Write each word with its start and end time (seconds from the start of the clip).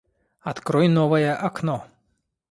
Открой 0.41 0.87
новое 0.87 1.35
окно 1.35 1.85